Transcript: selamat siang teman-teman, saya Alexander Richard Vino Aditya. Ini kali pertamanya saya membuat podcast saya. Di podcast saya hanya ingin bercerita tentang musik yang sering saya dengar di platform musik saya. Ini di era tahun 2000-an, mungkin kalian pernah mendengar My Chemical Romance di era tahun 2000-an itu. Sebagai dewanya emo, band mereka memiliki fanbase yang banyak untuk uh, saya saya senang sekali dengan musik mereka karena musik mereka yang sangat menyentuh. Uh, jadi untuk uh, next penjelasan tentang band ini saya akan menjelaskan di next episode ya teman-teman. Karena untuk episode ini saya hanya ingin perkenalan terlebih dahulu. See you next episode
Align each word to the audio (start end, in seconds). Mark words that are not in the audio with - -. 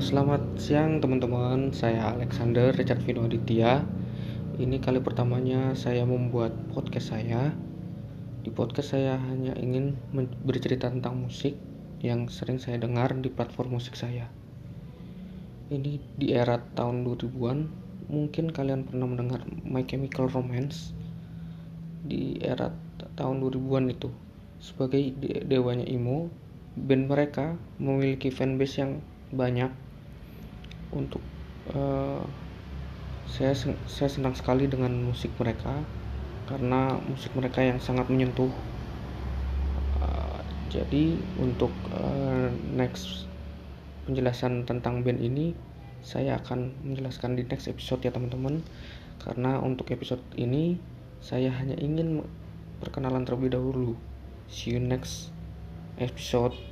selamat 0.00 0.56
siang 0.56 0.96
teman-teman, 1.04 1.76
saya 1.76 2.16
Alexander 2.16 2.72
Richard 2.72 3.04
Vino 3.04 3.28
Aditya. 3.28 3.84
Ini 4.56 4.80
kali 4.80 4.96
pertamanya 4.96 5.76
saya 5.76 6.08
membuat 6.08 6.56
podcast 6.72 7.12
saya. 7.12 7.52
Di 8.40 8.48
podcast 8.48 8.96
saya 8.96 9.20
hanya 9.20 9.52
ingin 9.60 10.00
bercerita 10.40 10.88
tentang 10.88 11.20
musik 11.20 11.52
yang 12.00 12.32
sering 12.32 12.56
saya 12.56 12.80
dengar 12.80 13.12
di 13.12 13.28
platform 13.28 13.76
musik 13.76 13.92
saya. 13.92 14.24
Ini 15.68 16.00
di 16.16 16.32
era 16.32 16.56
tahun 16.72 17.04
2000-an, 17.04 17.68
mungkin 18.08 18.56
kalian 18.56 18.88
pernah 18.88 19.04
mendengar 19.04 19.44
My 19.68 19.84
Chemical 19.84 20.32
Romance 20.32 20.96
di 22.08 22.40
era 22.40 22.72
tahun 23.20 23.44
2000-an 23.44 23.92
itu. 23.92 24.08
Sebagai 24.64 25.12
dewanya 25.44 25.84
emo, 25.84 26.32
band 26.72 27.04
mereka 27.04 27.60
memiliki 27.76 28.32
fanbase 28.32 28.80
yang 28.80 29.04
banyak 29.28 29.89
untuk 30.94 31.22
uh, 31.72 32.22
saya 33.30 33.54
saya 33.86 34.08
senang 34.10 34.34
sekali 34.34 34.66
dengan 34.66 34.90
musik 35.06 35.30
mereka 35.38 35.78
karena 36.50 36.98
musik 37.06 37.30
mereka 37.38 37.62
yang 37.62 37.78
sangat 37.78 38.10
menyentuh. 38.10 38.50
Uh, 40.02 40.40
jadi 40.66 41.14
untuk 41.38 41.70
uh, 41.94 42.50
next 42.74 43.30
penjelasan 44.10 44.66
tentang 44.66 45.06
band 45.06 45.22
ini 45.22 45.54
saya 46.02 46.40
akan 46.42 46.74
menjelaskan 46.82 47.38
di 47.38 47.46
next 47.46 47.70
episode 47.70 48.02
ya 48.02 48.10
teman-teman. 48.10 48.66
Karena 49.20 49.60
untuk 49.60 49.92
episode 49.94 50.24
ini 50.34 50.80
saya 51.20 51.52
hanya 51.54 51.76
ingin 51.78 52.24
perkenalan 52.80 53.22
terlebih 53.22 53.54
dahulu. 53.54 53.94
See 54.50 54.74
you 54.74 54.82
next 54.82 55.30
episode 56.00 56.69